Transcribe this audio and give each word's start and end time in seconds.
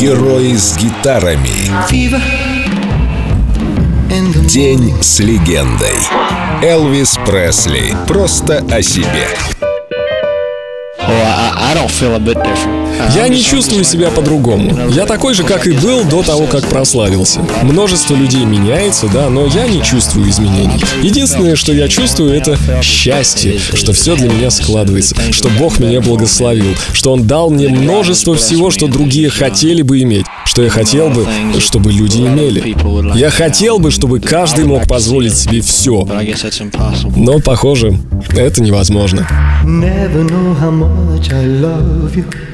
Герои 0.00 0.56
с 0.56 0.76
гитарами. 0.76 1.48
День 4.48 5.00
с 5.00 5.20
легендой. 5.20 5.94
Элвис 6.60 7.16
Пресли. 7.24 7.94
Просто 8.08 8.64
о 8.68 8.82
себе. 8.82 9.28
Well, 11.06 11.22
I, 11.22 11.70
I 11.70 11.74
don't 11.74 11.88
feel 11.88 12.16
a 12.16 12.18
bit 12.18 12.42
different. 12.42 12.83
Я 13.14 13.28
не 13.28 13.42
чувствую 13.42 13.84
себя 13.84 14.10
по-другому. 14.10 14.90
Я 14.90 15.06
такой 15.06 15.34
же, 15.34 15.44
как 15.44 15.66
и 15.66 15.72
был 15.72 16.04
до 16.04 16.22
того, 16.22 16.46
как 16.46 16.66
прославился. 16.66 17.40
Множество 17.62 18.14
людей 18.14 18.44
меняется, 18.44 19.08
да, 19.12 19.28
но 19.30 19.46
я 19.46 19.66
не 19.66 19.82
чувствую 19.82 20.28
изменений. 20.30 20.80
Единственное, 21.02 21.56
что 21.56 21.72
я 21.72 21.88
чувствую, 21.88 22.32
это 22.34 22.58
счастье, 22.82 23.58
что 23.58 23.92
все 23.92 24.16
для 24.16 24.28
меня 24.28 24.50
складывается, 24.50 25.16
что 25.32 25.48
Бог 25.58 25.78
меня 25.78 26.00
благословил, 26.00 26.74
что 26.92 27.12
Он 27.12 27.26
дал 27.26 27.50
мне 27.50 27.68
множество 27.68 28.34
всего, 28.34 28.70
что 28.70 28.88
другие 28.88 29.30
хотели 29.30 29.82
бы 29.82 30.00
иметь, 30.00 30.26
что 30.44 30.62
я 30.62 30.70
хотел 30.70 31.10
бы, 31.10 31.26
чтобы 31.58 31.92
люди 31.92 32.18
имели. 32.18 32.74
Я 33.16 33.30
хотел 33.30 33.78
бы, 33.78 33.90
чтобы 33.90 34.20
каждый 34.20 34.64
мог 34.64 34.86
позволить 34.88 35.36
себе 35.36 35.60
все. 35.60 36.06
Но, 37.16 37.38
похоже, 37.40 37.98
это 38.30 38.62
невозможно. 38.62 39.26
Never 39.64 40.24
know 40.24 40.54
how 40.60 40.70
much 40.70 41.32
I 41.32 41.44
love 41.44 42.14
you. 42.14 42.53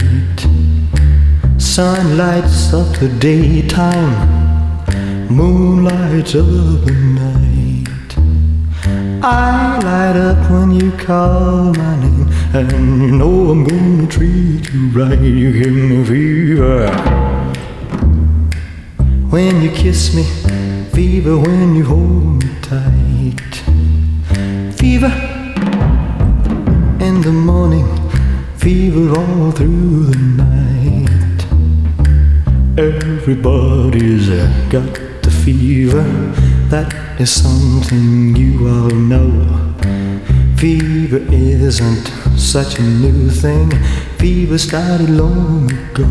Sun 1.71 2.17
lights 2.17 2.73
up 2.73 2.99
the 2.99 3.07
daytime, 3.07 4.13
moon 5.29 5.85
lights 5.85 6.35
up 6.35 6.45
the 6.45 6.91
night. 6.91 8.17
I 9.23 9.79
light 9.79 10.17
up 10.17 10.51
when 10.51 10.71
you 10.71 10.91
call 10.91 11.73
my 11.73 11.95
name, 11.95 12.27
and 12.53 13.01
you 13.01 13.11
know 13.11 13.51
I'm 13.51 13.63
gonna 13.63 14.05
treat 14.05 14.69
you 14.73 14.89
right. 14.89 15.17
You 15.17 15.63
give 15.63 15.71
me 15.71 16.03
fever 16.03 16.91
when 19.29 19.61
you 19.61 19.71
kiss 19.71 20.13
me, 20.13 20.23
fever 20.91 21.37
when 21.37 21.75
you 21.75 21.85
hold 21.85 22.43
me 22.43 22.49
tight. 22.61 23.55
Fever 24.75 25.13
in 26.99 27.21
the 27.21 27.31
morning, 27.31 27.87
fever 28.57 29.17
all 29.17 29.51
through 29.51 30.07
the 30.07 30.17
night. 30.17 30.70
Everybody's 32.77 34.29
uh, 34.29 34.47
got 34.69 34.93
the 35.23 35.29
fever, 35.43 36.03
that 36.69 37.19
is 37.19 37.29
something 37.29 38.33
you 38.33 38.65
all 38.65 38.89
know. 38.89 39.75
Fever 40.55 41.17
isn't 41.33 42.07
such 42.39 42.79
a 42.79 42.81
new 42.81 43.29
thing, 43.29 43.69
fever 44.17 44.57
started 44.57 45.09
long 45.09 45.69
ago. 45.69 46.07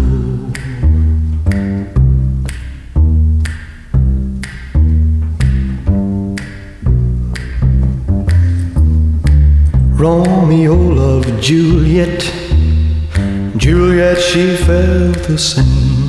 Romeo 9.96 10.74
loved 10.74 11.42
Juliet. 11.42 12.20
Juliet, 13.56 14.18
she 14.18 14.56
felt 14.56 15.22
the 15.26 15.38
same. 15.38 15.99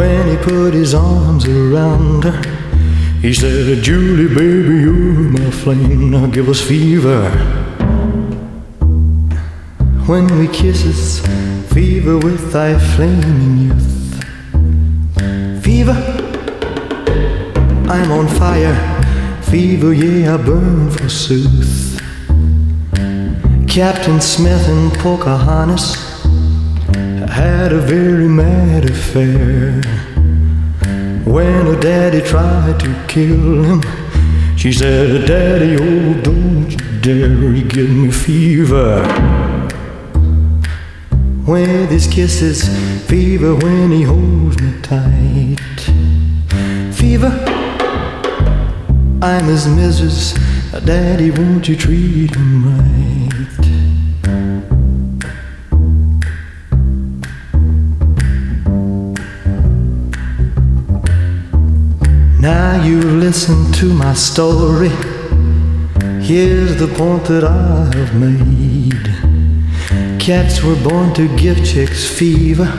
When 0.00 0.28
he 0.28 0.36
put 0.38 0.72
his 0.72 0.94
arms 0.94 1.46
around 1.46 2.24
her, 2.24 2.40
he 3.20 3.34
said, 3.34 3.84
Julie, 3.84 4.34
baby, 4.34 4.76
you're 4.84 4.94
my 4.94 5.50
flame. 5.50 6.10
Now 6.10 6.24
give 6.24 6.48
us 6.48 6.62
fever. 6.66 7.28
When 10.06 10.38
we 10.38 10.48
kisses, 10.48 11.20
fever 11.74 12.16
with 12.16 12.50
thy 12.50 12.78
flaming 12.78 13.58
youth. 13.66 14.24
Fever, 15.62 15.98
I'm 17.86 18.10
on 18.10 18.26
fire. 18.26 18.76
Fever, 19.42 19.92
yeah, 19.92 20.32
I 20.32 20.36
burn 20.38 20.90
forsooth. 20.90 22.00
Captain 23.68 24.18
Smith 24.22 24.66
and 24.66 24.94
Pocahontas 24.94 26.19
had 27.30 27.72
a 27.72 27.80
very 27.80 28.28
mad 28.28 28.90
affair. 28.90 29.80
When 31.24 31.66
her 31.66 31.80
daddy 31.80 32.20
tried 32.20 32.80
to 32.80 33.04
kill 33.06 33.62
him, 33.62 33.82
she 34.56 34.72
said, 34.72 35.26
Daddy, 35.26 35.76
oh, 35.76 36.20
don't 36.22 36.70
you 36.70 36.78
dare, 37.00 37.62
give 37.68 37.90
me 37.90 38.10
fever. 38.10 39.02
When 41.46 41.88
his 41.88 42.06
kisses, 42.06 42.68
fever 43.08 43.54
when 43.54 43.90
he 43.90 44.02
holds 44.02 44.60
me 44.60 44.80
tight. 44.82 45.56
Fever, 46.92 47.32
I'm 49.22 49.44
his 49.46 49.66
missus. 49.66 50.34
Daddy, 50.84 51.30
won't 51.30 51.68
you 51.68 51.76
treat 51.76 52.34
him 52.34 52.64
right? 52.66 53.09
Now 62.79 62.81
you 62.81 63.01
listen 63.01 63.69
to 63.79 63.85
my 63.93 64.13
story. 64.13 64.93
Here's 66.21 66.77
the 66.77 66.87
point 66.87 67.25
that 67.25 67.43
I 67.43 67.93
have 67.97 68.13
made. 68.15 69.07
Cats 70.21 70.63
were 70.63 70.81
born 70.81 71.13
to 71.15 71.27
give 71.35 71.57
chicks 71.65 72.05
fever. 72.07 72.69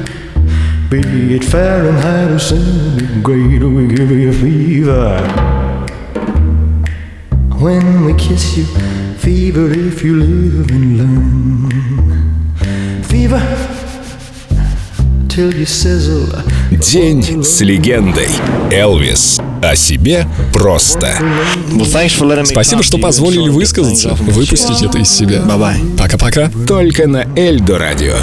Be 0.89 1.35
it 1.37 1.45
Fahrenheit 1.45 2.31
or 2.31 2.39
centigrade, 2.39 3.65
we 3.65 3.87
give 3.87 4.11
you 4.13 4.33
fever. 4.33 5.21
When 7.61 8.07
we 8.07 8.15
kiss 8.15 8.57
you, 8.57 8.65
fever 9.19 9.71
if 9.71 10.03
you 10.03 10.15
live 10.17 10.71
and 10.71 10.87
learn. 11.01 11.71
Fever 13.03 13.43
till 15.29 15.53
you 15.53 15.67
sizzle. 15.67 16.33
День 16.71 17.45
с 17.45 17.61
легендой. 17.61 18.31
Элвис. 18.73 19.39
О 19.62 19.76
себе 19.76 20.28
просто. 20.52 21.16
Спасибо, 22.46 22.84
что 22.84 22.98
позволили 22.98 23.50
высказаться, 23.50 24.16
выпустить 24.16 24.82
это 24.82 24.98
из 24.98 25.10
себя. 25.10 25.44
Пока-пока. 25.98 26.50
Только 26.68 27.08
на 27.08 27.26
Эльдо 27.36 27.78
радио. 27.78 28.16